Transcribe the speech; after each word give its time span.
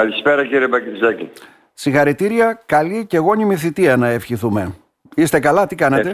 Καλησπέρα 0.00 0.46
κύριε 0.46 0.68
Μπακητζάκη. 0.68 1.30
Συγχαρητήρια, 1.74 2.62
καλή 2.66 3.06
και 3.06 3.18
γόνιμη 3.18 3.56
θητεία 3.56 3.96
να 3.96 4.08
ευχηθούμε. 4.08 4.74
Είστε 5.14 5.40
καλά, 5.40 5.66
τι 5.66 5.74
κάνετε; 5.74 6.08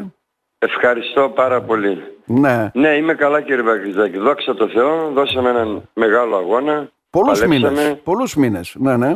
Ε, 0.58 0.66
ευχαριστώ 0.66 1.28
πάρα 1.34 1.62
πολύ. 1.62 2.02
Ναι. 2.24 2.70
ναι, 2.74 2.88
είμαι 2.88 3.14
καλά 3.14 3.40
κύριε 3.40 3.62
Μπακητζάκη. 3.62 4.18
Δόξα 4.18 4.54
τω 4.54 4.68
Θεώ, 4.68 5.10
δώσαμε 5.10 5.50
έναν 5.50 5.88
μεγάλο 5.94 6.36
αγώνα. 6.36 6.90
Πολλούς 7.10 7.46
μήνες, 7.46 7.96
πολλούς 8.02 8.34
μήνες, 8.34 8.74
ναι, 8.78 8.96
ναι. 8.96 9.14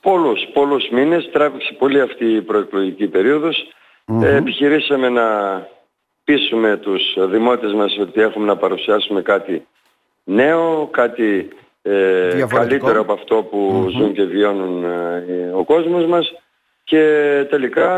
Πολλούς, 0.00 0.40
πολλούς 0.52 0.88
μήνες, 0.92 1.30
τράβηξε 1.32 1.72
πολύ 1.78 2.00
αυτή 2.00 2.24
η 2.24 2.42
προεκλογική 2.42 3.06
περίοδος. 3.06 3.72
Ε, 4.22 4.36
επιχειρήσαμε 4.36 5.08
να 5.08 5.26
πείσουμε 6.24 6.76
τους 6.76 7.02
δημότες 7.30 7.72
μας 7.72 7.98
ότι 8.00 8.20
έχουμε 8.20 8.46
να 8.46 8.56
παρουσιάσουμε 8.56 9.22
κάτι 9.22 9.66
νέο, 10.24 10.88
κάτι 10.92 11.48
ε, 11.88 12.44
καλύτερο 12.48 13.00
από 13.00 13.12
αυτό 13.12 13.34
που 13.50 13.88
ζουν 13.96 14.12
και 14.12 14.22
βιώνουν 14.22 14.84
ε, 14.84 15.52
ο 15.54 15.64
κόσμος 15.64 16.06
μας. 16.06 16.32
Και 16.84 17.02
τελικά 17.50 17.88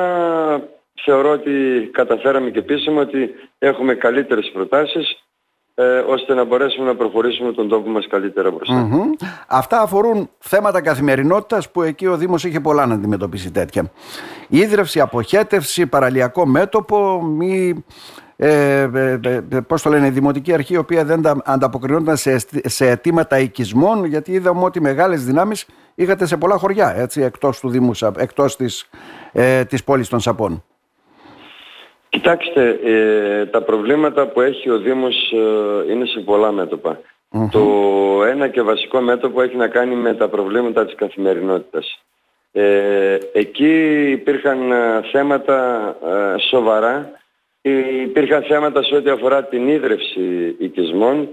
θεωρώ 1.04 1.30
ότι 1.30 1.50
καταφέραμε 1.92 2.50
και 2.50 2.62
πείσαμε 2.62 3.00
ότι 3.00 3.34
έχουμε 3.58 3.94
καλύτερες 3.94 4.50
προτάσεις 4.52 5.16
ε, 5.74 5.98
ώστε 5.98 6.34
να 6.34 6.44
μπορέσουμε 6.44 6.86
να 6.86 6.96
προχωρήσουμε 6.96 7.52
τον 7.52 7.68
τόπο 7.68 7.90
μας 7.90 8.06
καλύτερα 8.06 8.52
Αυτά 9.48 9.80
αφορούν 9.80 10.30
θέματα 10.38 10.80
καθημερινότητας 10.80 11.70
που 11.70 11.82
εκεί 11.82 12.06
ο 12.06 12.16
Δήμος 12.16 12.44
είχε 12.44 12.60
πολλά 12.60 12.86
να 12.86 12.94
αντιμετωπίσει 12.94 13.50
τέτοια. 13.50 13.90
Η 14.48 14.58
ίδρυυση, 14.58 15.00
αποχέτευση, 15.00 15.86
παραλιακό 15.86 16.46
μέτωπο, 16.46 17.22
μη 17.22 17.84
ε, 18.40 18.90
ε, 18.94 19.20
ε, 19.50 19.60
πώς 19.66 19.82
το 19.82 19.90
λένε, 19.90 20.06
η 20.06 20.10
Δημοτική 20.10 20.52
Αρχή 20.52 20.74
η 20.74 20.76
οποία 20.76 21.04
δεν 21.04 21.22
ανταποκρινόταν 21.44 22.16
σε, 22.16 22.38
σε 22.64 22.88
αιτήματα 22.88 23.38
οικισμών 23.38 24.04
γιατί 24.04 24.32
είδαμε 24.32 24.64
ότι 24.64 24.80
μεγάλες 24.80 25.24
δυνάμεις 25.24 25.66
είχατε 25.94 26.26
σε 26.26 26.36
πολλά 26.36 26.56
χωριά 26.56 26.94
έτσι, 26.96 27.22
εκτός, 27.22 27.60
του 27.60 27.68
Δήμου, 27.68 27.90
εκτός 28.18 28.56
της, 28.56 28.88
ε, 29.32 29.64
της 29.64 29.84
πόλης 29.84 30.08
των 30.08 30.20
Σαπών. 30.20 30.64
Κοιτάξτε, 32.08 32.78
ε, 32.84 33.46
τα 33.46 33.62
προβλήματα 33.62 34.26
που 34.26 34.40
έχει 34.40 34.70
ο 34.70 34.78
Δήμος 34.78 35.32
ε, 35.32 35.92
είναι 35.92 36.06
σε 36.06 36.20
πολλά 36.20 36.68
Το 37.50 37.64
ένα 38.24 38.48
και 38.48 38.62
βασικό 38.62 39.00
μέτωπο 39.00 39.42
έχει 39.42 39.56
να 39.56 39.68
κάνει 39.68 39.94
με 39.94 40.14
τα 40.14 40.28
προβλήματα 40.28 40.84
της 40.84 40.94
καθημερινότητας. 40.94 42.02
Ε, 42.52 43.18
εκεί 43.32 44.10
υπήρχαν 44.10 44.58
θέματα 45.12 45.96
σοβαρά 46.50 47.17
Υπήρχαν 48.02 48.42
θέματα 48.42 48.82
σε 48.82 48.94
ό,τι 48.94 49.10
αφορά 49.10 49.44
την 49.44 49.68
ίδρυυση 49.68 50.56
οικισμών. 50.58 51.28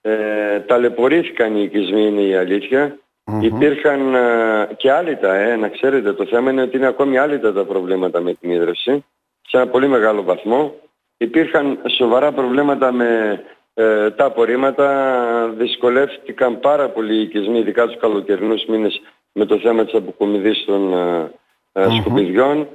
Ε, 0.00 0.60
ταλαιπωρήθηκαν 0.60 1.56
οι 1.56 1.62
οικισμοί 1.62 2.06
είναι 2.06 2.20
η 2.20 2.34
αλήθεια. 2.34 2.98
Υπήρχαν 3.40 4.14
ε, 4.14 4.68
και 4.76 4.90
άλυτα, 4.90 5.34
ε, 5.34 5.56
να 5.56 5.68
ξέρετε. 5.68 6.12
Το 6.12 6.26
θέμα 6.26 6.50
είναι 6.50 6.62
ότι 6.62 6.76
είναι 6.76 6.86
ακόμη 6.86 7.18
άλυτα 7.18 7.52
τα 7.52 7.64
προβλήματα 7.64 8.20
με 8.20 8.34
την 8.34 8.50
ίδρυυση. 8.50 9.04
Σε 9.46 9.56
ένα 9.56 9.66
πολύ 9.66 9.88
μεγάλο 9.88 10.22
βαθμό. 10.22 10.74
Υπήρχαν 11.16 11.78
σοβαρά 11.96 12.32
προβλήματα 12.32 12.92
με 12.92 13.40
ε, 13.74 14.10
τα 14.10 14.24
απορρίμματα. 14.24 15.48
Δυσκολεύτηκαν 15.56 16.60
πάρα 16.60 16.88
πολύ 16.88 17.14
οι 17.14 17.20
οικισμοί, 17.20 17.58
ειδικά 17.58 17.86
τους 17.86 17.96
καλοκαιρινούς 17.96 18.64
μήνες, 18.64 19.00
με 19.32 19.44
το 19.44 19.58
θέμα 19.58 19.84
της 19.84 19.94
αποκομιδής 19.94 20.64
των 20.64 20.92
ε, 20.92 21.30
ε 21.72 21.86
σκουπιδιών 22.00 22.68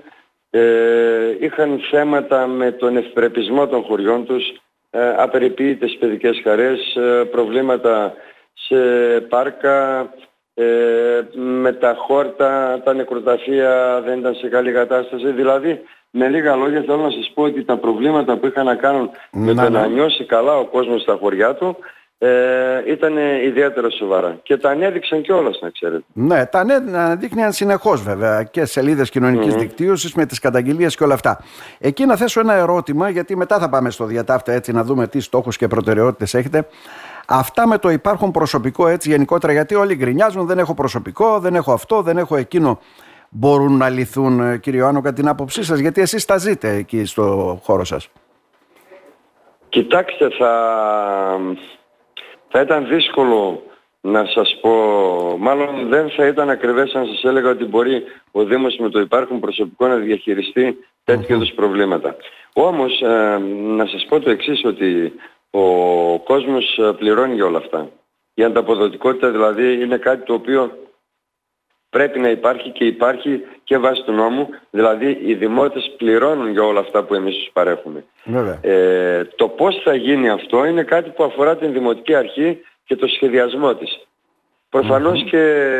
ε, 0.49 1.35
είχαν 1.39 1.79
θέματα 1.91 2.47
με 2.47 2.71
τον 2.71 2.97
ευπρεπισμό 2.97 3.67
των 3.67 3.83
χωριών 3.83 4.25
τους, 4.25 4.43
ε, 4.89 5.13
απεριποίητες 5.17 5.97
παιδικές 5.99 6.41
χαρές, 6.43 6.95
ε, 6.95 7.23
προβλήματα 7.31 8.13
σε 8.53 8.77
πάρκα, 9.19 10.09
ε, 10.53 11.21
με 11.33 11.73
τα 11.73 11.95
χόρτα, 11.97 12.81
τα 12.83 12.93
νεκροταφεία 12.93 14.01
δεν 14.05 14.19
ήταν 14.19 14.35
σε 14.35 14.47
καλή 14.47 14.71
κατάσταση. 14.71 15.31
Δηλαδή, 15.31 15.81
με 16.09 16.27
λίγα 16.27 16.55
λόγια 16.55 16.81
θέλω 16.81 16.97
να 17.01 17.11
σας 17.11 17.31
πω 17.33 17.43
ότι 17.43 17.63
τα 17.63 17.77
προβλήματα 17.77 18.37
που 18.37 18.45
είχαν 18.45 18.65
να 18.65 18.75
κάνουν 18.75 19.09
με 19.31 19.53
το 19.53 19.69
να 19.69 19.87
νιώσει 19.87 20.25
καλά 20.25 20.57
ο 20.57 20.65
κόσμος 20.65 21.01
στα 21.01 21.17
χωριά 21.21 21.53
του 21.55 21.77
ε, 22.21 22.91
ήταν 22.91 23.17
ιδιαίτερα 23.45 23.89
σοβαρά. 23.89 24.39
Και 24.43 24.57
τα 24.57 24.69
ανέδειξαν 24.69 25.21
κιόλας, 25.21 25.59
να 25.61 25.69
ξέρετε. 25.69 26.03
Ναι, 26.13 26.45
τα 26.45 26.59
ανέδειχναν 26.59 27.51
συνεχώς 27.51 28.03
βέβαια 28.03 28.43
και 28.43 28.65
σελίδες 28.65 29.09
κοινωνικής 29.09 29.53
mm-hmm. 29.53 29.59
δικτύωσης 29.59 30.13
με 30.13 30.25
τις 30.25 30.39
καταγγελίες 30.39 30.95
και 30.95 31.03
όλα 31.03 31.13
αυτά. 31.13 31.43
Εκεί 31.79 32.05
να 32.05 32.15
θέσω 32.15 32.39
ένα 32.39 32.53
ερώτημα, 32.53 33.09
γιατί 33.09 33.35
μετά 33.35 33.59
θα 33.59 33.69
πάμε 33.69 33.89
στο 33.89 34.05
διατάφτα 34.05 34.51
έτσι 34.51 34.71
να 34.71 34.83
δούμε 34.83 35.07
τι 35.07 35.19
στόχους 35.19 35.57
και 35.57 35.67
προτεραιότητες 35.67 36.33
έχετε. 36.33 36.67
Αυτά 37.27 37.67
με 37.67 37.77
το 37.77 37.89
υπάρχον 37.89 38.31
προσωπικό 38.31 38.87
έτσι 38.87 39.09
γενικότερα, 39.09 39.53
γιατί 39.53 39.75
όλοι 39.75 39.95
γκρινιάζουν, 39.95 40.45
δεν 40.45 40.59
έχω 40.59 40.73
προσωπικό, 40.73 41.39
δεν 41.39 41.55
έχω 41.55 41.73
αυτό, 41.73 42.01
δεν 42.01 42.17
έχω 42.17 42.35
εκείνο. 42.35 42.79
Μπορούν 43.29 43.77
να 43.77 43.89
λυθούν, 43.89 44.39
ε, 44.39 44.57
κύριε 44.57 44.79
Ιωάννου, 44.79 45.01
κατά 45.01 45.15
την 45.15 45.27
άποψή 45.27 45.63
σας, 45.63 45.79
γιατί 45.79 46.01
εσείς 46.01 46.25
τα 46.25 46.37
ζείτε 46.37 46.69
εκεί 46.69 47.05
στο 47.05 47.59
χώρο 47.63 47.83
σας; 47.83 48.09
Κοιτάξτε, 49.69 50.29
θα, 50.29 50.51
θα 52.49 52.61
ήταν 52.61 52.87
δύσκολο 52.87 53.63
να 54.01 54.25
σας 54.25 54.57
πω, 54.61 54.71
μάλλον 55.39 55.87
δεν 55.89 56.09
θα 56.09 56.27
ήταν 56.27 56.49
ακριβές 56.49 56.93
αν 56.93 57.05
σας 57.05 57.23
έλεγα 57.23 57.49
ότι 57.49 57.65
μπορεί 57.65 58.03
ο 58.31 58.43
Δήμος 58.43 58.77
με 58.77 58.89
το 58.89 58.99
υπάρχον 58.99 59.39
προσωπικό 59.39 59.87
να 59.87 59.95
διαχειριστεί 59.95 60.77
τέτοιου 61.03 61.35
είδους 61.35 61.51
προβλήματα. 61.55 62.15
Όμως 62.53 63.01
ε, 63.01 63.37
να 63.75 63.85
σας 63.85 64.05
πω 64.09 64.19
το 64.19 64.29
εξής 64.29 64.63
ότι 64.65 65.13
ο 65.51 65.63
κόσμος 66.19 66.77
ε, 66.77 66.91
πληρώνει 66.97 67.33
για 67.33 67.45
όλα 67.45 67.57
αυτά. 67.57 67.89
Η 68.33 68.43
ανταποδοτικότητα 68.43 69.29
δηλαδή 69.29 69.81
είναι 69.81 69.97
κάτι 69.97 70.25
το 70.25 70.33
οποίο 70.33 70.71
πρέπει 71.89 72.19
να 72.19 72.29
υπάρχει 72.29 72.69
και 72.69 72.85
υπάρχει 72.85 73.41
και 73.63 73.77
βάσει 73.77 74.03
του 74.03 74.11
νόμου, 74.11 74.49
δηλαδή 74.69 75.19
οι 75.25 75.33
δημότες 75.33 75.93
πληρώνουν 75.97 76.51
για 76.51 76.63
όλα 76.63 76.79
αυτά 76.79 77.03
που 77.03 77.13
εμείς 77.15 77.35
τους 77.35 77.49
παρέχουμε. 77.53 78.03
Ε, 78.61 79.23
το 79.35 79.47
πώς 79.47 79.81
θα 79.83 79.95
γίνει 79.95 80.29
αυτό 80.29 80.65
είναι 80.65 80.83
κάτι 80.83 81.09
που 81.09 81.23
αφορά 81.23 81.57
την 81.57 81.73
Δημοτική 81.73 82.15
Αρχή 82.15 82.61
και 82.85 82.95
το 82.95 83.07
σχεδιασμό 83.07 83.75
της. 83.75 84.07
προφανως 84.69 85.23
και 85.23 85.73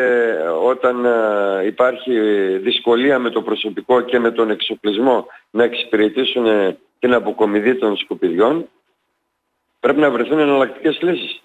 όταν 0.64 1.06
ε, 1.06 1.66
υπάρχει 1.66 2.20
δυσκολία 2.58 3.20
με 3.20 3.30
το 3.30 3.42
προσωπικό 3.42 4.02
και 4.02 4.20
με 4.20 4.32
τον 4.32 4.50
εξοπλισμό 4.50 5.26
να 5.50 5.64
εξυπηρετήσουν 5.64 6.46
την 7.00 7.14
αποκομιδή 7.14 7.76
των 7.76 7.98
σκουπιδιών, 7.98 8.70
πρέπει 9.80 10.00
να 10.00 10.12
βρεθούν 10.12 10.40
εναλλακτικές 10.40 11.02
λύσεις. 11.02 11.42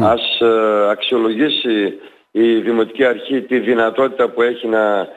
Ας 0.00 0.40
ε, 0.40 0.90
αξιολογήσει 0.90 1.98
η 2.36 2.60
Δημοτική 2.60 3.04
Αρχή 3.04 3.42
τη 3.42 3.58
δυνατότητα 3.58 4.28
που 4.28 4.42
έχει 4.42 4.66
να 4.66 5.08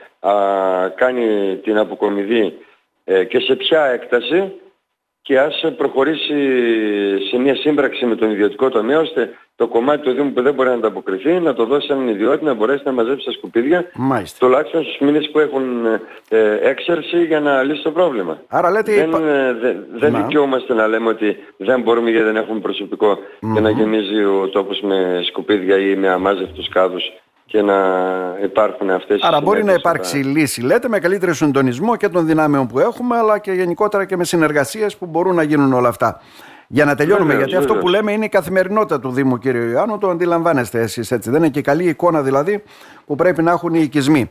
κάνει 0.95 1.57
την 1.63 1.77
αποκομιδή 1.77 2.57
ε, 3.03 3.23
και 3.23 3.39
σε 3.39 3.55
ποια 3.55 3.85
έκταση 3.85 4.53
και 5.27 5.39
ας 5.39 5.63
προχωρήσει 5.77 6.35
σε 7.29 7.37
μια 7.37 7.55
σύμπραξη 7.55 8.05
με 8.05 8.15
τον 8.15 8.31
ιδιωτικό 8.31 8.69
τομέα 8.69 8.99
ώστε 8.99 9.29
το 9.55 9.67
κομμάτι 9.67 10.01
του 10.01 10.11
Δήμου 10.11 10.31
που 10.33 10.41
δεν 10.41 10.53
μπορεί 10.53 10.69
να 10.69 10.75
ανταποκριθεί 10.75 11.31
να 11.39 11.53
το 11.53 11.65
δώσει 11.65 11.87
έναν 11.91 12.07
ιδιότητα 12.07 12.45
να 12.45 12.53
μπορέσει 12.53 12.81
να 12.85 12.91
μαζέψει 12.91 13.25
τα 13.25 13.31
σκουπίδια 13.31 13.91
Μάλιστα. 13.95 14.45
τουλάχιστον 14.45 14.83
στους 14.83 14.97
μήνες 14.99 15.29
που 15.31 15.39
έχουν 15.39 15.85
ε, 16.29 16.57
έξαρση 16.61 17.23
για 17.23 17.39
να 17.39 17.63
λύσει 17.63 17.83
το 17.83 17.91
πρόβλημα. 17.91 18.41
Άρα 18.47 18.71
λέτε... 18.71 18.91
Δεν, 18.95 19.27
ε, 19.27 19.53
δεν 19.93 20.11
να. 20.11 20.21
δικαιούμαστε 20.21 20.73
να 20.73 20.87
λέμε 20.87 21.09
ότι 21.09 21.37
δεν 21.57 21.81
μπορούμε 21.81 22.09
γιατί 22.09 22.25
δεν 22.25 22.35
έχουμε 22.35 22.59
προσωπικό 22.59 23.17
και 23.53 23.59
να 23.59 23.69
γεμίζει 23.69 24.23
ο 24.23 24.49
τόπος 24.49 24.81
με 24.81 25.21
σκουπίδια 25.27 25.77
ή 25.77 25.95
με 25.95 26.09
αμάζευτους 26.09 26.69
κάδους 26.69 27.03
και 27.47 27.61
να 27.61 27.75
υπάρχουν 28.43 28.89
αυτές 28.89 29.21
Άρα 29.21 29.41
μπορεί 29.41 29.63
να 29.63 29.73
υπάρξει 29.73 30.17
λύση, 30.17 30.61
λέτε, 30.61 30.87
με 30.87 30.99
καλύτερο 30.99 31.33
συντονισμό 31.33 31.95
και 31.95 32.09
των 32.09 32.25
δυνάμεων 32.25 32.67
που 32.67 32.79
έχουμε, 32.79 33.17
αλλά 33.17 33.39
και 33.39 33.51
γενικότερα 33.51 34.05
και 34.05 34.17
με 34.17 34.23
συνεργασίες 34.23 34.97
που 34.97 35.05
μπορούν 35.05 35.35
να 35.35 35.43
γίνουν 35.43 35.73
όλα 35.73 35.87
αυτά. 35.87 36.21
Για 36.67 36.85
να 36.85 36.95
τελειώνουμε, 36.95 37.35
γιατί 37.35 37.55
αυτό 37.55 37.75
που 37.75 37.87
λέμε 37.87 38.11
είναι 38.11 38.25
η 38.25 38.29
καθημερινότητα 38.29 38.99
του 38.99 39.11
Δήμου, 39.11 39.37
κύριε 39.37 39.61
Ιωάννου, 39.61 39.97
το 39.97 40.09
αντιλαμβάνεστε 40.09 40.79
εσείς 40.79 41.11
έτσι. 41.11 41.29
Δεν 41.29 41.39
είναι 41.39 41.49
και 41.49 41.61
καλή 41.61 41.83
εικόνα 41.83 42.21
δηλαδή 42.21 42.63
που 43.05 43.15
πρέπει 43.15 43.41
να 43.43 43.51
έχουν 43.51 43.73
οι 43.73 43.79
οικισμοί. 43.81 44.29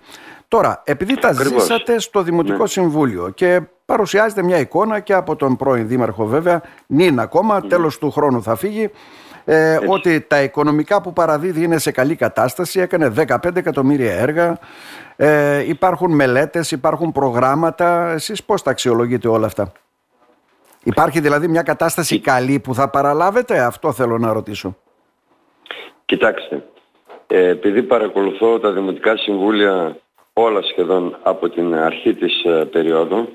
Τώρα, 0.48 0.82
επειδή 0.84 1.18
τα 1.18 1.32
ζήσατε 1.32 2.00
στο 2.00 2.22
Δημοτικό 2.22 2.62
ναι. 2.62 2.66
Συμβούλιο 2.66 3.30
και 3.34 3.60
παρουσιάζεται 3.84 4.42
μια 4.42 4.58
εικόνα 4.58 5.00
και 5.00 5.12
από 5.12 5.36
τον 5.36 5.56
πρώην 5.56 5.88
Δήμαρχο 5.88 6.26
βέβαια, 6.26 6.62
νυν 6.86 7.20
ακόμα, 7.20 7.58
mm. 7.58 7.68
τέλος 7.68 7.98
του 7.98 8.10
χρόνου 8.10 8.42
θα 8.42 8.56
φύγει, 8.56 8.90
ε, 9.48 9.78
ότι 9.86 10.20
τα 10.20 10.42
οικονομικά 10.42 11.00
που 11.00 11.12
παραδίδει 11.12 11.62
είναι 11.62 11.78
σε 11.78 11.90
καλή 11.90 12.14
κατάσταση, 12.14 12.80
έκανε 12.80 13.12
15 13.28 13.56
εκατομμύρια 13.56 14.12
έργα, 14.12 14.58
ε, 15.16 15.68
υπάρχουν 15.68 16.14
μελέτες, 16.14 16.70
υπάρχουν 16.70 17.12
προγράμματα. 17.12 18.10
Εσείς 18.10 18.44
πώς 18.44 18.62
τα 18.62 18.70
αξιολογείτε 18.70 19.28
όλα 19.28 19.46
αυτά; 19.46 19.72
Υπάρχει 20.82 21.20
δηλαδή 21.20 21.48
μια 21.48 21.62
κατάσταση 21.62 22.20
καλή 22.20 22.60
που 22.60 22.74
θα 22.74 22.88
παραλάβετε, 22.88 23.60
αυτό 23.60 23.92
θέλω 23.92 24.18
να 24.18 24.32
ρωτήσω. 24.32 24.76
Κοιτάξτε, 26.04 26.62
ε, 27.26 27.48
επειδή 27.48 27.82
παρακολουθώ 27.82 28.58
τα 28.58 28.72
Δημοτικά 28.72 29.16
Συμβούλια 29.16 29.96
όλα 30.32 30.62
σχεδόν 30.62 31.16
από 31.22 31.48
την 31.48 31.74
αρχή 31.74 32.14
της 32.14 32.44
ε, 32.44 32.64
περίοδου 32.64 33.28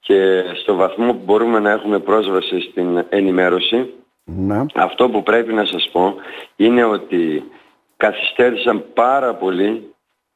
και 0.00 0.42
στο 0.62 0.74
βαθμό 0.74 1.12
που 1.12 1.22
μπορούμε 1.24 1.58
να 1.58 1.70
έχουμε 1.70 1.98
πρόσβαση 1.98 2.60
στην 2.60 3.04
ενημέρωση, 3.08 3.94
ναι. 4.24 4.64
Αυτό 4.74 5.08
που 5.08 5.22
πρέπει 5.22 5.52
να 5.52 5.64
σας 5.64 5.88
πω 5.92 6.14
είναι 6.56 6.84
ότι 6.84 7.50
καθυστέρησαν 7.96 8.84
πάρα 8.94 9.34
πολύ 9.34 9.92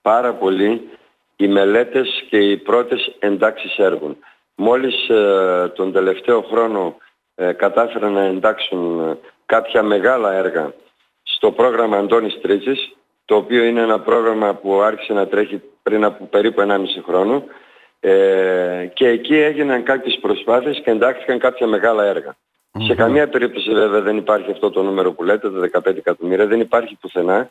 πάρα 0.07 0.35
πολύ 0.35 0.91
οι 1.37 1.49
μελέτες 1.49 2.25
και 2.31 2.39
οι 2.39 2.57
πρώτες 2.57 3.17
εντάξεις 3.19 3.77
έργων. 3.77 4.17
Μόλις 4.55 5.09
ε, 5.09 5.73
τον 5.75 5.93
τελευταίο 5.93 6.43
χρόνο 6.43 6.97
ε, 7.35 7.53
κατάφεραν 7.53 8.13
να 8.13 8.23
εντάξουν 8.23 9.11
ε, 9.11 9.19
κάποια 9.47 9.83
μεγάλα 9.83 10.33
έργα 10.33 10.73
στο 11.23 11.53
πρόγραμμα 11.53 11.97
Αντώνης 11.97 12.41
Τρίτσης, 12.41 12.97
το 13.25 13.37
οποίο 13.37 13.65
είναι 13.65 13.81
ένα 13.81 14.01
πρόγραμμα 14.01 14.55
που 14.55 14.81
άρχισε 14.81 15.13
να 15.13 15.27
τρέχει 15.27 15.63
πριν 15.83 16.05
από 16.05 16.25
περίπου 16.25 16.61
1,5 16.69 16.77
χρόνο 17.07 17.45
ε, 18.01 18.91
και 18.95 19.09
εκεί 19.09 19.37
έγιναν 19.37 19.83
κάποιες 19.83 20.19
προσπάθειες 20.21 20.81
και 20.85 20.91
εντάχθηκαν 20.91 21.39
κάποια 21.39 21.67
μεγάλα 21.67 22.05
Σε 22.79 22.95
καμία 22.95 23.29
περίπτωση 23.29 23.73
βέβαια 23.73 24.01
δεν 24.01 24.17
υπάρχει 24.17 24.51
αυτό 24.51 24.71
το 24.71 24.83
νούμερο 24.83 25.13
που 25.13 25.25
λέτε, 25.25 25.51
τα 25.51 25.83
15 25.91 25.97
εκατομμύρια, 25.97 26.47
δεν 26.47 26.61
υπάρχει 26.61 26.97
πουθενά. 27.01 27.51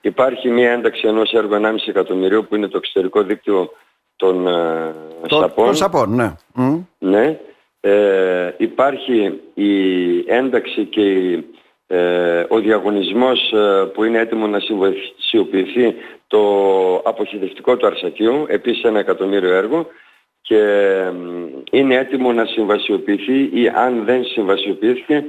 Υπάρχει 0.00 0.50
μια 0.50 0.70
ένταξη 0.70 1.06
ενός 1.06 1.32
έργου 1.32 1.54
1,5 1.54 1.74
εκατομμυρίου 1.86 2.46
που 2.48 2.56
είναι 2.56 2.68
το 2.68 2.76
εξωτερικό 2.76 3.22
δίκτυο 3.22 3.70
των 4.16 4.46
ε, 4.46 4.94
το, 5.26 5.38
ΣΑΠών. 5.38 5.64
Των 5.64 5.74
ΣΑΠών, 5.74 6.14
ναι. 6.14 6.34
Ναι. 6.98 7.38
Ε, 7.80 8.54
υπάρχει 8.56 9.40
η 9.54 9.74
ένταξη 10.26 10.84
και 10.84 11.38
ε, 11.86 12.44
ο 12.48 12.58
διαγωνισμός 12.58 13.52
ε, 13.52 13.90
που 13.94 14.04
είναι 14.04 14.18
έτοιμο 14.18 14.46
να 14.46 14.60
συμβασιοποιηθεί 14.60 15.94
το 16.26 16.40
αποχαιρετικό 17.04 17.76
του 17.76 17.86
Αρσακίου, 17.86 18.44
επίσης 18.48 18.82
ένα 18.82 18.98
εκατομμύριο 18.98 19.54
έργο 19.54 19.86
και 20.42 20.60
είναι 21.70 21.94
έτοιμο 21.94 22.32
να 22.32 22.44
συμβασιοποιηθεί 22.44 23.50
ή 23.52 23.68
αν 23.68 24.04
δεν 24.04 24.24
συμβασιοποιηθηκε 24.24 25.24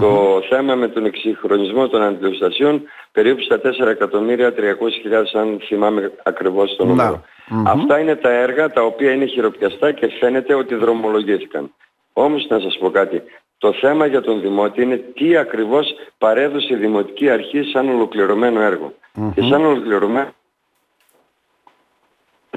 το 0.00 0.40
θέμα 0.48 0.74
με 0.74 0.88
τον 0.88 1.04
εξυγχρονισμό 1.04 1.88
των 1.88 2.02
αντιληστασιών 2.02 2.82
περίπου 3.12 3.42
στα 3.42 3.60
4 3.84 3.86
εκατομμύρια 3.86 4.54
300.000 4.56 5.40
αν 5.40 5.60
θυμάμαι 5.62 6.12
ακριβώς 6.22 6.76
το 6.76 6.84
νουμερο 6.84 7.24
Αυτά 7.66 7.98
είναι 7.98 8.14
τα 8.14 8.30
έργα 8.30 8.70
τα 8.70 8.82
οποία 8.82 9.12
είναι 9.12 9.24
χειροπιαστά 9.26 9.92
και 9.92 10.08
φαίνεται 10.20 10.54
ότι 10.54 10.74
δρομολογήθηκαν. 10.74 11.72
Όμως 12.12 12.46
να 12.48 12.60
σας 12.60 12.78
πω 12.78 12.90
κάτι. 12.90 13.22
Το 13.58 13.72
θέμα 13.72 14.06
για 14.06 14.20
τον 14.20 14.40
Δημότη 14.40 14.82
είναι 14.82 14.96
τι 14.96 15.36
ακριβώς 15.36 15.94
παρέδωσε 16.18 16.74
η 16.74 16.76
Δημοτική 16.76 17.30
Αρχή 17.30 17.62
σαν 17.62 17.88
ολοκληρωμένο 17.88 18.92
Και 19.34 19.42
σαν 19.42 19.64
ολοκληρωμένο 19.64 20.28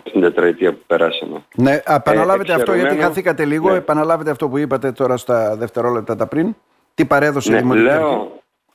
την 0.04 0.22
τετραετία 0.22 0.72
που 0.72 0.84
περάσαμε. 0.88 1.44
Ναι, 1.56 1.80
επαναλάβετε 1.86 2.54
αυτό 2.54 2.74
γιατί 2.74 2.98
χαθήκατε 2.98 3.46
λίγο. 3.46 3.70
Ναι. 3.70 3.78
Επαναλάβετε 3.78 4.32
αυτό 4.32 4.50
που 4.50 4.58
είπατε 4.58 4.92
τώρα 4.92 5.18
στα 5.18 5.56
δευτερόλεπτα 5.56 6.16
τα 6.16 6.28
πριν. 6.28 6.56
Τι 6.94 7.06
παρέδωσε 7.06 7.52
ναι, 7.52 7.58
η 7.58 7.60
Δημοτική 7.60 7.86
λέω, 7.86 8.32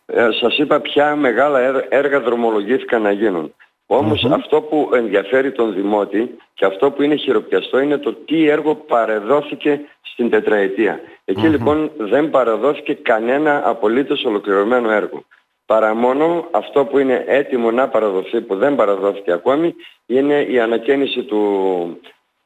ε, 0.06 0.28
σας 0.40 0.58
είπα 0.58 0.80
ποια 0.80 1.16
μεγάλα 1.16 1.86
έργα 1.88 2.20
δρομολογήθηκαν 2.20 3.02
να 3.02 3.10
γίνουν. 3.10 3.54
Όμως 3.86 4.24
αυτό 4.24 4.60
που 4.60 4.90
ενδιαφέρει 4.94 5.52
τον 5.52 5.74
Δημότη 5.74 6.36
και 6.54 6.64
αυτό 6.64 6.90
που 6.90 7.02
είναι 7.02 7.14
χειροπιαστό 7.16 7.78
είναι 7.78 7.98
το 7.98 8.12
τι 8.12 8.48
έργο 8.48 8.74
παρεδόθηκε 8.74 9.80
στην 10.02 10.30
τετραετία. 10.30 11.00
λοιπόν 11.24 11.90
δεν 11.96 12.30
παραδόθηκε 12.30 12.94
κανένα 12.94 13.62
απολύτως 13.64 14.24
ολοκληρωμένο 14.24 14.90
έργο. 14.90 15.24
Παρά 15.66 15.94
μόνο 15.94 16.48
αυτό 16.50 16.84
που 16.84 16.98
είναι 16.98 17.24
έτοιμο 17.26 17.70
να 17.70 17.88
παραδοθεί, 17.88 18.40
που 18.40 18.56
δεν 18.56 18.74
παραδόθηκε 18.74 19.32
ακόμη, 19.32 19.74
είναι 20.06 20.42
η 20.42 20.60
ανακαίνιση 20.60 21.22
του, 21.22 21.40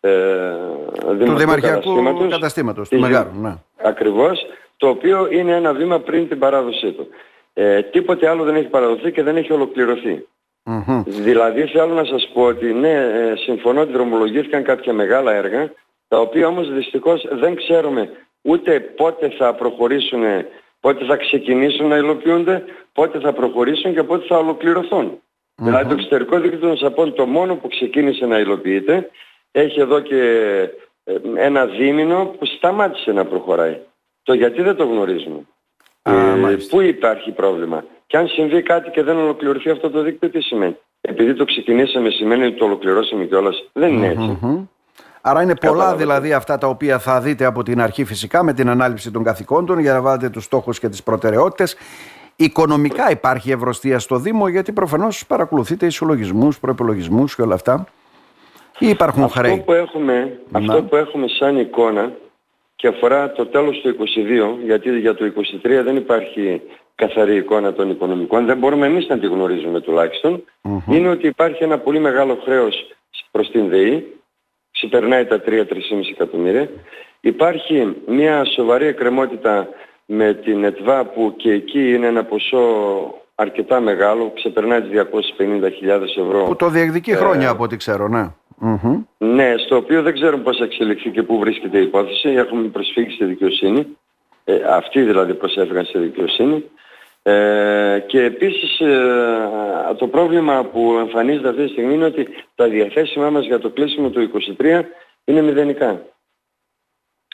ε, 0.01 0.11
του 1.19 1.37
δημαρχιακού 1.37 1.81
καταστήματος, 1.81 2.31
καταστήματος 2.31 2.89
του 2.89 2.99
Μεγάρου. 2.99 3.31
Ναι. 3.41 3.55
Ακριβώς, 3.83 4.47
το 4.77 4.89
οποίο 4.89 5.29
είναι 5.31 5.55
ένα 5.55 5.73
βήμα 5.73 6.01
πριν 6.01 6.29
την 6.29 6.39
παράδοσή 6.39 6.93
του. 6.93 7.09
Ε, 7.53 7.83
τίποτε 7.83 8.29
άλλο 8.29 8.45
δεν 8.45 8.57
έχει 8.57 8.69
παραδοθεί 8.69 9.13
και 9.13 9.23
δεν 9.23 9.37
έχει 9.37 9.53
ολοκληρωθεί. 9.53 10.27
Δηλαδή 11.05 11.63
θέλω 11.67 11.95
να 11.95 12.05
σας 12.05 12.31
πω 12.33 12.43
ότι 12.43 12.73
ναι, 12.73 12.93
ε, 12.93 13.35
συμφωνώ 13.37 13.81
ότι 13.81 13.93
δρομολογήθηκαν 13.93 14.63
κάποια 14.63 14.93
μεγάλα 14.93 15.35
έργα, 15.35 15.73
τα 16.09 16.21
οποία 16.21 16.47
όμως 16.47 16.73
δυστυχώς 16.73 17.27
δεν 17.31 17.57
ξέρουμε 17.57 18.11
ούτε 18.43 18.81
πότε 18.81 19.29
θα 19.29 19.55
προχωρήσουν, 19.55 20.23
πότε 20.81 21.05
θα 21.05 21.17
ξεκινήσουν 21.17 21.87
να 21.87 21.97
υλοποιούνται, 21.97 22.65
πότε 22.93 23.21
θα 23.21 23.33
προχωρήσουν 23.33 23.95
και 23.95 24.03
πότε 24.03 24.27
θα 24.27 24.37
ολοκληρωθούν. 24.39 25.21
Δηλαδή 25.55 25.89
το 25.89 25.95
εξωτερικό 25.95 26.41
δίκτυο 26.41 26.59
των 26.59 26.77
ΣΑΠΟΝ 26.77 27.15
το 27.15 27.27
μόνο 27.27 27.57
που 27.57 27.69
ξεκίνησε 27.69 28.27
να 28.27 28.39
υλοποιείται 28.39 29.11
έχει 29.51 29.81
εδώ 29.81 30.01
και 30.01 30.21
ε, 31.05 31.15
ένα 31.37 31.67
δίμηνο 31.67 32.25
που 32.39 32.47
σταμάτησε 32.47 33.13
να 33.13 33.25
προχωράει. 33.25 33.79
Το 34.23 34.33
γιατί 34.35 34.63
δεν 34.63 34.77
το 34.77 34.85
γνωρίζουμε. 34.85 35.41
ε, 36.49 36.57
πού 36.71 36.81
υπάρχει 36.81 37.31
πρόβλημα. 37.31 37.85
Και 38.07 38.17
αν 38.17 38.29
συμβεί 38.29 38.63
κάτι 38.63 38.91
και 38.91 39.03
δεν 39.03 39.17
ολοκληρωθεί 39.17 39.71
αυτό 39.71 39.91
το 39.91 40.03
δίκτυο, 40.03 40.31
τι 40.31 40.41
σημαίνει. 40.41 40.77
Επειδή 41.01 41.35
το 41.35 41.45
ξεκινήσαμε 41.45 42.11
σημαίνει 42.11 42.45
ότι 42.45 42.59
το 42.59 42.65
ολοκληρώσαμε 42.65 43.25
κιόλας. 43.25 43.65
Δεν 43.73 43.93
είναι 43.93 44.07
έτσι. 44.07 44.69
Άρα 45.31 45.43
είναι 45.43 45.55
πολλά 45.57 45.97
δηλαδή 45.97 46.33
αυτά 46.33 46.59
τα 46.59 46.67
οποία 46.67 46.99
θα 46.99 47.21
δείτε 47.21 47.45
από 47.45 47.63
την 47.63 47.81
αρχή 47.81 48.05
φυσικά 48.05 48.43
με 48.43 48.53
την 48.53 48.69
ανάληψη 48.69 49.11
των 49.11 49.25
καθηκόντων 49.25 49.79
για 49.79 49.93
να 49.93 50.01
βάλετε 50.01 50.29
τους 50.29 50.45
στόχους 50.45 50.79
και 50.79 50.89
τις 50.89 51.03
προτεραιότητες. 51.03 51.77
Οικονομικά 52.37 53.11
υπάρχει 53.11 53.51
ευρωστία 53.51 53.99
στο 53.99 54.17
Δήμο 54.17 54.49
γιατί 54.49 54.73
προφανώς 54.73 55.27
παρακολουθείτε 55.27 55.87
ισολογισμούς, 55.87 56.61
προεπολογισμούς 56.61 57.35
και 57.35 57.43
όλα 57.43 57.55
αυτά. 57.55 57.87
Ή 58.79 58.89
υπάρχουν 58.89 59.23
αυτό 59.23 59.41
χρέη. 59.41 59.63
Που 59.67 59.73
έχουμε, 59.73 60.41
Αυτό 60.53 60.83
που 60.83 60.97
έχουμε 60.97 61.27
σαν 61.29 61.59
εικόνα 61.59 62.13
και 62.77 62.89
αφορά 62.89 63.33
το 63.33 63.47
τέλος 63.47 63.81
του 63.81 63.89
22 63.89 64.65
γιατί 64.65 64.99
για 64.99 65.15
το 65.15 65.25
23 65.25 65.83
δεν 65.85 65.97
υπάρχει 65.97 66.63
καθαρή 66.95 67.37
εικόνα 67.37 67.73
των 67.73 67.91
οικονομικών, 67.91 68.47
δεν 68.47 68.59
μπορούμε 68.59 68.87
εμείς 68.87 69.07
να 69.09 69.19
τη 69.19 69.27
γνωρίζουμε 69.27 69.81
είναι 70.91 71.09
ότι 71.09 71.27
υπάρχει 71.27 71.65
ένα 71.65 71.79
πολύ 71.79 71.99
μεγάλο 71.99 72.39
χρέος 72.45 72.87
προς 73.31 73.51
την 73.51 73.69
ΔΕΗ, 73.69 74.18
ξεπερνάει 74.79 75.25
τα 75.25 75.41
3-3,5 75.47 75.55
εκατομμύρια. 76.11 76.69
Υπάρχει 77.21 77.97
μια 78.07 78.45
σοβαρή 78.45 78.87
εκκρεμότητα 78.87 79.69
με 80.07 80.35
την 80.35 80.65
ΕΤΒΑ 80.65 81.05
που 81.05 81.35
και 81.37 81.53
εκεί 81.53 81.95
είναι 81.95 82.07
ένα 82.07 82.25
ποσό 82.25 82.65
αρκετά 83.35 83.81
μεγάλο, 83.81 84.33
ξεπερνάει 84.35 84.83
τις 84.83 84.91
250.000 85.39 86.01
ευρώ. 86.27 86.45
Που 86.45 86.57
το 86.57 86.69
διεκδικεί 86.69 87.17
χρόνια 87.17 87.47
ε, 87.47 87.51
από 87.51 87.63
ό,τι 87.63 87.77
ξέρω, 87.77 88.09
ναι. 88.09 88.29
Ναι, 89.19 89.55
στο 89.57 89.77
οποίο 89.77 90.03
δεν 90.03 90.15
ξέρουμε 90.15 90.43
πώς 90.43 90.57
θα 90.57 90.65
εξελιχθεί 90.65 91.11
και 91.11 91.23
πού 91.23 91.39
βρίσκεται 91.39 91.79
η 91.79 91.83
υπόθεση. 91.83 92.29
Έχουμε 92.29 92.69
προσφύγει 92.69 93.11
στη 93.11 93.25
δικαιοσύνη. 93.25 93.87
Ε, 94.45 94.55
αυτοί 94.71 95.03
δηλαδή 95.03 95.35
προσέφηκαν 95.35 95.85
στη 95.85 95.99
δικαιοσύνη. 95.99 96.65
Ε, 97.29 98.05
και 98.07 98.23
επίσης 98.23 98.81
ε, 98.81 99.95
το 99.99 100.09
πρόβλημα 100.09 100.65
που 100.65 100.97
εμφανίζεται 100.99 101.49
αυτή 101.49 101.65
τη 101.65 101.71
στιγμή 101.71 101.95
είναι 101.95 102.05
ότι 102.05 102.29
τα 102.55 102.69
διαθέσιμά 102.69 103.31
μας 103.31 103.45
για 103.45 103.59
το 103.59 103.71
κλείσιμο 103.71 104.11
του 104.11 104.31
23 104.61 104.81
είναι 105.25 105.43
μηδενικά. 105.43 106.03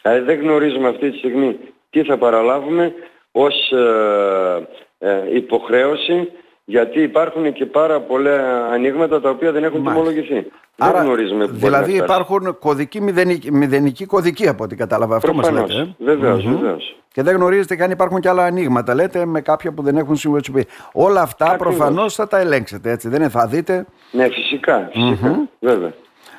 Δηλαδή 0.03 0.21
δεν 0.21 0.41
γνωρίζουμε 0.41 0.89
αυτή 0.89 1.11
τη 1.11 1.19
στιγμή 1.19 1.59
τι 1.91 2.05
θα 2.05 2.19
παραλάβουμε 2.19 2.95
ως 3.33 3.73
ε, 3.73 4.69
ε 4.99 5.35
υποχρέωση 5.35 6.31
γιατί 6.65 7.03
υπάρχουν 7.03 7.53
και 7.53 7.67
πάρα 7.67 8.01
πολλά 8.01 8.67
ανοίγματα 8.67 9.21
τα 9.21 9.31
οποία 9.31 9.53
δεν 9.53 9.65
έχουν 9.65 9.85
τιμολογηθεί. 9.85 10.47
Άρα, 10.79 10.93
δεν 10.93 11.07
γνωρίζουμε 11.07 11.47
δηλαδή 11.47 11.97
υπάρχουν 11.97 12.59
κωδικοί, 12.59 13.01
μηδενικοί, 13.01 13.53
μηδενικοί 13.53 14.07
κωδικοί 14.07 14.49
από 14.49 14.65
ό,τι 14.65 14.77
κατάλαβα. 14.77 15.17
Αυτό 15.17 15.35
μας 15.35 15.51
λέτε. 15.51 15.75
Ε; 15.75 15.95
Βεβαίως, 15.99 16.47
mm-hmm. 16.47 16.59
βεβαίως. 16.61 16.97
Και 17.13 17.23
δεν 17.23 17.37
γνωρίζετε 17.37 17.77
καν 17.77 17.91
υπάρχουν 17.91 18.21
και 18.21 18.29
άλλα 18.29 18.45
ανοίγματα. 18.45 18.95
Λέτε 18.95 19.27
με 19.27 19.41
κάποια 19.41 19.73
που 19.73 19.83
δεν 19.83 19.97
έχουν 19.97 20.17
συμβολισθεί. 20.17 20.65
Όλα 20.93 21.21
αυτά 21.21 21.57
προφανώς 21.57 22.15
θα 22.15 22.27
τα 22.29 22.39
ελέγξετε 22.39 22.91
έτσι. 22.91 23.09
Δεν 23.09 23.21
είναι, 23.21 23.29
θα 23.29 23.47
δείτε. 23.47 23.87
Ναι, 24.11 24.29
φυσικά. 24.29 24.89
φυσικά 24.93 25.31
mm-hmm. 25.31 25.49
Βέβαια. 25.61 25.93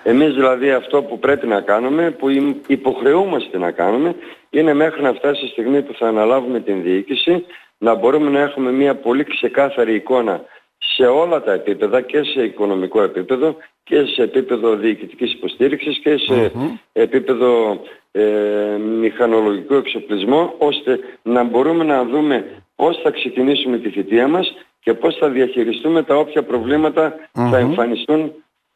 Εμείς 0.04 0.34
δηλαδή 0.34 0.72
αυτό 0.72 1.04
που 1.04 1.20
πρέπει 1.20 1.48
να 1.48 1.62
κάνουμε, 1.62 2.12
που 2.12 2.30
υποχρεούμαστε 2.68 3.58
να 3.58 3.72
κάνουμε, 3.72 4.16
είναι 4.50 4.74
μέχρι 4.74 5.02
να 5.02 5.14
φτάσει 5.14 5.46
η 5.46 5.48
στιγμή 5.48 5.82
που 5.82 5.94
θα 5.94 6.08
αναλάβουμε 6.08 6.60
την 6.60 6.82
διοίκηση, 6.82 7.46
να 7.78 7.96
μπορούμε 7.96 8.30
να 8.30 8.40
έχουμε 8.40 8.72
μια 8.72 8.96
πολύ 8.96 9.24
ξεκάθαρη 9.24 9.96
εικόνα 9.96 10.42
σε 10.78 11.06
όλα 11.06 11.42
τα 11.42 11.52
επίπεδα 11.52 12.02
και 12.02 12.24
σε 12.24 12.44
οικονομικό 12.44 13.02
επίπεδο 13.02 13.56
και 13.84 14.06
σε 14.06 14.22
επίπεδο 14.22 14.76
διοικητικής 14.76 15.34
υποστήριξης 15.34 16.00
και 16.00 16.18
σε 16.18 16.52
επίπεδο 16.94 17.80
ε, 18.12 18.78
μηχανολογικού 19.00 19.74
εξοπλισμό 19.74 20.56
ώστε 20.58 21.00
να 21.22 21.44
μπορούμε 21.44 21.84
να 21.84 22.04
δούμε 22.04 22.46
πώς 22.76 23.00
θα 23.04 23.12
ξεκινήσουμε 23.12 23.78
τη 23.78 23.90
θητεία 23.90 24.28
μας 24.28 24.56
και 24.80 24.94
πώς 24.94 25.18
θα 25.20 25.30
διαχειριστούμε 25.30 26.04
τα 26.04 26.16
όποια 26.16 26.46
θα 27.34 27.58
εμφανιστούν 27.58 28.32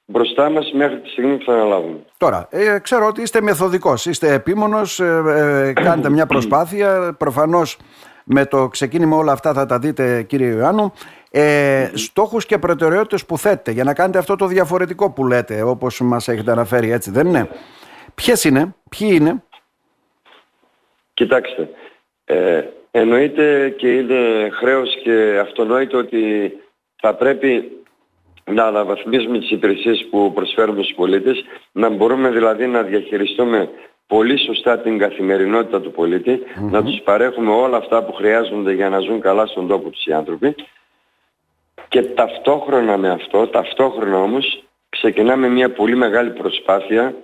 μπροστά 0.05 0.49
μας 0.49 0.71
μέχρι 0.73 0.99
τη 0.99 1.09
στιγμή 1.09 1.37
που 1.37 1.43
θα 1.45 1.53
αναλάβουμε. 1.53 1.97
Τώρα, 2.17 2.47
ε, 2.51 2.79
ξέρω 2.79 3.07
ότι 3.07 3.21
είστε 3.21 3.41
μεθοδικός, 3.41 4.05
είστε 4.05 4.33
επίμονος, 4.33 4.99
ε, 4.99 5.21
ε 5.67 5.73
κάνετε 5.73 6.09
μια 6.09 6.25
προσπάθεια, 6.33 7.15
προφανώς 7.17 7.77
με 8.31 8.45
το 8.45 8.67
ξεκίνημα 8.67 9.17
όλα 9.17 9.31
αυτά 9.31 9.53
θα 9.53 9.65
τα 9.65 9.79
δείτε 9.79 10.23
κύριε 10.23 10.47
Ιωάννου. 10.47 10.93
Ε, 11.31 11.89
στόχους 11.93 12.45
και 12.45 12.57
προτεραιότητες 12.57 13.25
που 13.25 13.37
θέτετε 13.37 13.71
για 13.71 13.83
να 13.83 13.93
κάνετε 13.93 14.17
αυτό 14.17 14.35
το 14.35 14.45
διαφορετικό 14.45 15.11
που 15.11 15.27
λέτε 15.27 15.61
όπως 15.61 16.01
μας 16.01 16.27
έχετε 16.27 16.51
αναφέρει 16.51 16.91
έτσι 16.91 17.11
δεν 17.11 17.27
είναι; 17.27 17.49
Ποιες 18.15 18.43
είναι, 18.43 18.75
ποιοι 18.89 19.09
είναι; 19.11 19.43
Κοιτάξτε, 21.13 21.69
ε, 22.25 22.63
εννοείται 22.91 23.69
και 23.77 23.93
είναι 23.93 24.49
χρέος 24.51 24.89
και 25.03 25.39
αυτονόητο 25.41 25.97
ότι 25.97 26.53
θα 26.95 27.15
πρέπει 27.15 27.71
να 28.45 28.65
αναβαθμίσουμε 28.65 29.39
τις 29.39 29.51
υπηρεσίες 29.51 30.07
που 30.11 30.33
προσφέρουμε 30.33 30.83
στους 30.83 30.95
πολίτες, 30.95 31.43
να 31.71 31.89
μπορούμε 31.89 32.29
δηλαδή 32.29 32.67
να 32.67 32.81
διαχειριστούμε 32.81 33.69
πολύ 34.09 34.37
σωστά 34.39 34.79
την 34.79 34.97
καθημερινότητα 34.97 35.81
του 35.81 35.91
πολίτη, 35.91 36.39
να 36.71 36.83
τους 36.83 37.01
παρέχουμε 37.03 37.51
όλα 37.51 37.77
αυτά 37.77 38.03
που 38.03 38.13
χρειάζονται 38.13 38.73
για 38.73 38.89
να 38.89 38.99
ζουν 38.99 39.19
καλά 39.19 39.45
στον 39.45 39.67
τόπο 39.67 39.89
τους 39.89 40.05
οι 40.05 40.13
άνθρωποι 40.13 40.55
και 41.87 42.01
ταυτόχρονα 42.01 42.97
με 42.97 43.09
αυτό, 43.09 43.47
ταυτόχρονα 43.47 44.21
όμως 44.21 44.63
ξεκινάμε 44.89 45.47
μια 45.47 45.71
πολύ 45.71 45.95
μεγάλη 45.95 46.29
προσπάθεια 46.29 47.15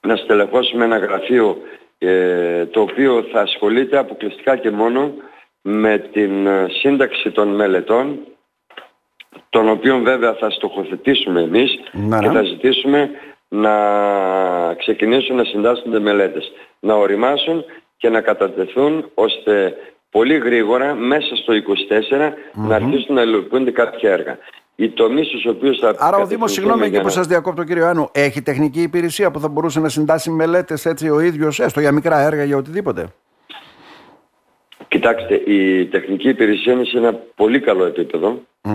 να 0.00 0.16
στελεχώσουμε 0.16 0.84
ένα 0.84 0.98
γραφείο 0.98 1.56
ε, 1.98 2.66
το 2.66 2.80
οποίο 2.80 3.24
θα 3.32 3.40
ασχολείται 3.40 3.98
αποκλειστικά 3.98 4.56
και 4.56 4.70
μόνο 4.70 5.12
με 5.62 5.98
την 5.98 6.46
ε, 6.46 6.66
σύνταξη 6.68 7.30
των 7.30 7.48
μελετών 7.54 8.18
των 9.50 9.68
οποίων 9.68 10.02
βέβαια 10.02 10.34
θα 10.34 10.50
στοχοθετήσουμε 10.50 11.40
εμείς 11.40 11.78
ναι, 11.92 12.18
και 12.18 12.26
ναι. 12.26 12.32
θα 12.32 12.42
ζητήσουμε 12.42 13.10
να 13.48 13.74
ξεκινήσουν 14.74 15.36
να 15.36 15.44
συντάσσονται 15.44 15.98
μελέτες, 15.98 16.52
να 16.80 16.94
οριμάσουν 16.94 17.64
και 17.96 18.08
να 18.08 18.20
κατατεθούν 18.20 19.10
ώστε 19.14 19.74
πολύ 20.10 20.38
γρήγορα 20.38 20.94
μέσα 20.94 21.36
στο 21.36 21.52
24 21.54 22.32
να 22.52 22.74
αρχίσουν 22.74 23.14
να 23.14 23.22
υλοποιούνται 23.22 23.70
κάποια 23.70 24.10
έργα. 24.12 24.38
Οι 24.78 24.88
τομείς 24.88 25.26
στους 25.26 25.46
οποίους 25.46 25.78
θα. 25.78 25.94
Άρα, 25.98 26.16
ο 26.16 26.26
Δήμος, 26.26 26.52
συγγνώμη 26.52 26.90
και 26.90 27.00
που 27.00 27.08
σας 27.08 27.26
διακόπτω, 27.26 27.64
κύριε 27.64 27.84
Άννου, 27.84 28.08
έχει 28.12 28.42
τεχνική 28.42 28.82
υπηρεσία 28.82 29.30
που 29.30 29.40
θα 29.40 29.48
μπορούσε 29.48 29.80
να 29.80 29.88
συντάσει 29.88 30.30
μελέτες 30.30 30.86
έτσι 30.86 31.10
ο 31.10 31.20
ίδιος, 31.20 31.60
έστω 31.60 31.80
για 31.80 31.92
μικρά 31.92 32.18
έργα, 32.18 32.44
για 32.44 32.56
οτιδήποτε; 32.56 33.06
Κοιτάξτε, 34.88 35.34
η 35.34 35.86
τεχνική 35.86 36.28
υπηρεσία 36.28 36.72
είναι 36.72 36.84
σε 36.84 36.96
ένα 36.98 37.12
πολύ 37.34 37.60
καλό 37.60 37.92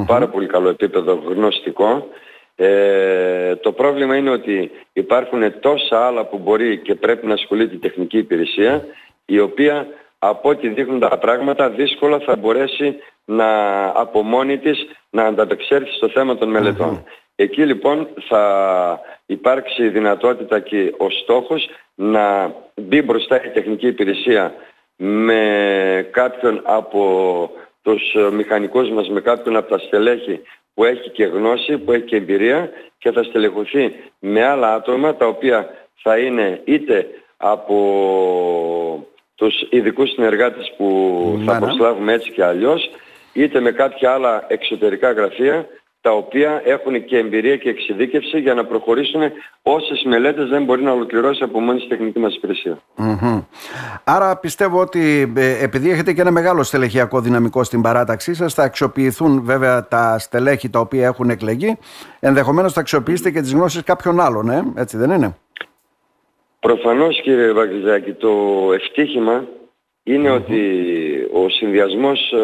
πάρα 0.06 0.28
πολύ 0.28 0.48
καλό 0.48 0.70
επίπεδο 0.70 1.24
γνωστικό. 1.28 2.08
Ε, 2.63 3.56
το 3.56 3.72
πρόβλημα 3.72 4.15
είναι 4.15 4.30
ότι 4.30 4.72
υπάρχουν 4.94 5.60
τόσα 5.60 6.06
άλλα 6.06 6.25
που 6.25 6.38
μπορεί 6.38 6.77
και 6.77 6.96
πρέπει 6.96 7.27
να 7.27 7.34
ασχολείται 7.34 7.75
η 7.75 7.77
τεχνική 7.77 8.18
υπηρεσία, 8.18 8.86
η 9.25 9.39
οποία 9.39 9.88
από 10.20 10.50
ό,τι 10.50 10.68
δείχνουν 10.68 11.00
τα 11.00 11.18
πράγματα 11.18 11.70
δύσκολα 11.70 12.20
θα 12.20 12.36
μπορέσει 12.36 12.96
να 13.25 13.48
από 13.86 14.22
μόνη 14.24 14.58
της 14.58 14.86
να 15.10 15.24
ανταπεξέλθει 15.24 15.91
στο 15.91 16.10
θέμα 16.10 16.38
των 16.38 16.50
μελετων 16.50 17.03
Εκεί 17.36 17.65
λοιπόν 17.65 18.08
θα 18.27 19.00
υπάρξει 19.25 19.89
δυνατότητα 19.89 20.60
και 20.60 20.94
ο 20.98 21.10
στόχος 21.10 21.70
να 21.96 22.53
μπει 22.75 23.01
μπροστά 23.01 23.46
η 23.46 23.50
τεχνική 23.50 23.88
υπηρεσία 23.88 24.53
με 24.96 26.10
κάποιον 26.12 26.62
από 26.63 27.01
τους 27.82 28.01
μηχανικούς 28.32 28.89
μας, 28.89 29.10
με 29.10 29.22
κάποιον 29.22 29.56
από 29.56 29.70
τα 29.70 29.77
στελέχη 29.77 30.41
που 30.74 30.84
έχει 30.84 31.10
και 31.10 31.24
γνώση, 31.24 31.78
που 31.78 31.92
έχει 31.92 32.04
και 32.04 32.16
εμπειρία 32.16 32.70
και 32.98 33.12
θα 33.12 33.24
στελεχωθεί 33.24 33.96
με 34.20 34.46
άλλα 34.46 34.74
άτομα 34.74 35.16
τα 35.16 35.28
οποία 35.28 35.70
θα 36.01 36.18
είναι 36.18 36.62
είτε 36.63 37.08
από 37.38 39.08
τους 39.36 39.68
ειδικούς 39.70 40.10
συνεργάτες 40.10 40.74
που 40.78 41.42
θα 41.46 41.60
προσλάβουμε 41.60 42.13
έτσι 42.13 42.32
και 42.32 42.44
αλλιώς 42.44 42.90
είτε 43.34 43.60
με 43.60 43.72
κάποια 43.72 44.12
άλλα 44.13 44.46
εξωτερικά 44.48 45.12
γραφεία 45.12 45.68
τα 46.01 46.12
οποία 46.12 46.62
έχουν 46.65 47.05
και 47.05 47.17
εμπειρία 47.17 47.58
και 47.58 47.70
εξειδίκευση 47.70 48.39
για 48.39 48.53
να 48.53 48.65
προχωρήσουν 48.65 49.22
όσες 49.62 50.03
μελέτες 50.05 50.50
δεν 50.50 50.63
μπορεί 50.63 50.84
να 50.84 50.91
ολοκληρώσει 50.91 51.43
από 51.43 51.60
μόνη 51.60 51.86
τεχνική 51.88 52.20
μας 52.20 52.36
υπηρεσία. 52.36 52.81
Άρα 54.03 54.38
πιστεύω 54.38 54.79
ότι 54.79 55.34
ε, 55.36 55.63
επειδή 55.63 55.89
έχετε 55.89 56.13
και 56.13 56.22
ένα 56.22 56.31
μεγάλο 56.31 56.63
στελεχειακό 56.63 57.20
δυναμικό 57.22 57.63
στην 57.63 57.81
παράταξή 57.81 58.34
σας 58.34 58.53
θα 58.53 58.63
αξιοποιηθούν 58.63 59.43
βέβαια 59.43 59.88
τα 59.88 60.20
στελέχη 60.20 60.70
τα 60.70 60.79
οποία 60.79 61.05
έχουν 61.05 61.29
εκλεγεί 61.29 61.77
ενδεχομένως 62.20 62.74
θα 62.74 62.79
αξιοποιήσετε 62.79 63.31
και 63.31 63.41
τις 63.41 63.53
γνώσεις 63.53 63.84
κάποιων 63.84 64.20
άλλων, 64.20 64.50
ε; 64.50 64.63
έτσι 64.75 64.98
δεν 64.98 65.12
είναι; 65.12 65.36
Προφανώς 66.60 67.22
κύριε 67.22 67.51
Βαγγιζάκη 67.51 68.13
το 68.13 68.29
ευτύχημα 68.74 69.43
ότι 70.36 70.62
ο 71.34 71.50
συνδυασμός 71.50 72.31
ε, 72.31 72.38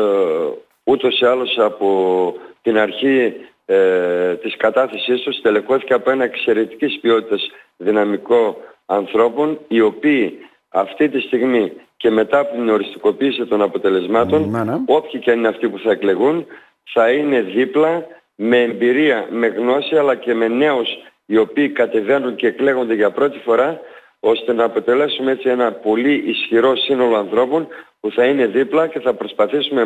ούτως 0.84 1.20
ή 1.20 1.26
άλλως 1.26 1.58
από 1.58 2.34
την 2.68 2.78
αρχή 2.78 3.34
ε, 3.66 4.36
της 4.36 4.58
κατάθεσής 4.58 5.22
τους 5.22 5.36
στελεχώθηκε 5.36 5.94
από 5.94 6.12
ένα 6.12 6.24
εξαιρετικής 6.24 7.00
ποιότητας 7.00 7.52
δυναμικό 7.78 8.58
ανθρώπων 8.86 9.60
οι 9.68 9.82
οποίοι 9.82 10.40
αυτή 10.70 11.10
τη 11.10 11.20
στιγμή 11.20 11.72
και 11.98 12.10
μετά 12.10 12.40
από 12.40 12.54
την 12.56 12.70
οριστικοποίηση 12.70 13.46
των 13.46 13.62
αποτελεσμάτων 13.62 14.56
mm, 14.56 14.80
όποιοι 14.86 15.20
και 15.20 15.32
είναι 15.32 15.48
αυτοί 15.48 15.70
που 15.70 15.80
θα 15.80 15.92
εκλεγούν 15.92 16.46
θα 16.94 17.12
είναι 17.12 17.42
δίπλα 17.42 18.06
με 18.36 18.62
εμπειρία, 18.62 19.28
με 19.30 19.48
γνώση 19.48 19.96
αλλά 19.96 20.16
και 20.16 20.34
με 20.34 20.48
νέους 20.48 20.88
οι 21.26 21.38
οποίοι 21.38 21.70
κατεβαίνουν 21.70 22.36
και 22.36 22.48
εκλέγονται 22.48 22.94
για 22.94 23.12
πρώτη 23.12 23.38
φορά 23.38 23.80
ώστε 24.20 24.54
να 24.54 24.64
αποτελέσουμε 24.64 25.32
έτσι 25.32 25.50
ένα 25.50 25.72
πολύ 25.72 26.24
ισχυρό 26.26 26.76
σύνολο 26.76 27.18
ανθρώπων 27.18 27.68
που 28.00 28.12
θα 28.12 28.26
είναι 28.26 28.46
δίπλα 28.46 28.88
και 28.88 29.00
θα 29.00 29.14
προσπαθήσουμε 29.14 29.84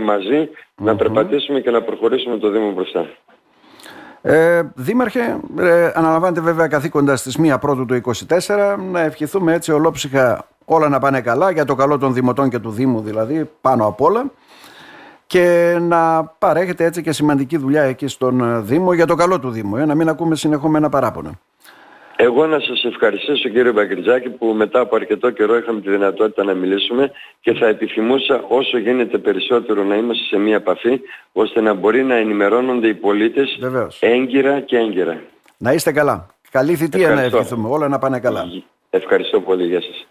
να 0.75 0.95
περπατήσουμε 0.95 1.59
και 1.59 1.71
να 1.71 1.81
προχωρήσουμε 1.81 2.37
το 2.37 2.49
Δήμο 2.49 2.71
μπροστά. 2.71 3.09
Ε, 4.21 4.61
Δήμαρχε, 4.75 5.39
ε, 5.59 5.91
αναλαμβάνετε 5.95 6.41
βέβαια 6.41 6.67
καθήκοντα 6.67 7.15
στις 7.15 7.37
1 7.37 7.57
πρώτου 7.59 7.85
του 7.85 7.93
24 7.93 8.77
να 8.91 8.99
ευχηθούμε 8.99 9.53
έτσι 9.53 9.71
ολόψυχα 9.71 10.47
όλα 10.65 10.89
να 10.89 10.99
πάνε 10.99 11.21
καλά 11.21 11.51
για 11.51 11.65
το 11.65 11.75
καλό 11.75 11.97
των 11.97 12.13
δημοτών 12.13 12.49
και 12.49 12.59
του 12.59 12.69
Δήμου 12.69 13.01
δηλαδή 13.01 13.49
πάνω 13.61 13.87
απ' 13.87 14.01
όλα 14.01 14.31
και 15.27 15.77
να 15.81 16.23
παρέχετε 16.23 16.83
έτσι 16.83 17.01
και 17.01 17.11
σημαντική 17.11 17.57
δουλειά 17.57 17.81
εκεί 17.83 18.07
στον 18.07 18.65
Δήμο 18.65 18.93
για 18.93 19.05
το 19.05 19.15
καλό 19.15 19.39
του 19.39 19.49
Δήμου, 19.49 19.77
ε, 19.77 19.85
να 19.85 19.95
μην 19.95 20.09
ακούμε 20.09 20.35
συνεχόμενα 20.35 20.89
παράπονα. 20.89 21.31
Εγώ 22.23 22.47
να 22.47 22.59
σας 22.59 22.83
ευχαριστήσω 22.83 23.49
κύριε 23.49 23.71
Μπαγκριτζάκη 23.71 24.29
που 24.29 24.45
μετά 24.45 24.79
από 24.79 24.95
αρκετό 24.95 25.29
καιρό 25.29 25.57
είχαμε 25.57 25.81
τη 25.81 25.89
δυνατότητα 25.89 26.43
να 26.43 26.53
μιλήσουμε 26.53 27.11
και 27.41 27.53
θα 27.53 27.67
επιθυμούσα 27.67 28.43
όσο 28.47 28.77
γίνεται 28.77 29.17
περισσότερο 29.17 29.83
να 29.83 29.95
είμαστε 29.95 30.23
σε 30.23 30.37
μία 30.37 30.55
επαφή 30.55 30.99
ώστε 31.31 31.61
να 31.61 31.73
μπορεί 31.73 32.03
να 32.03 32.15
ενημερώνονται 32.15 32.87
οι 32.87 32.93
πολίτες 32.93 33.59
έγκυρα 33.99 34.59
και 34.59 34.77
έγκυρα. 34.77 35.21
Να 35.57 35.73
είστε 35.73 35.91
καλά. 35.91 36.27
Καλή 36.51 36.75
θητεία 36.75 37.09
να 37.09 37.21
ευχηθούμε. 37.21 37.69
Όλα 37.69 37.87
να 37.87 37.99
πάνε 37.99 38.19
καλά. 38.19 38.45
Ευχαριστώ 38.89 39.41
πολύ. 39.41 39.65
Γεια 39.65 39.81
σας. 39.81 40.07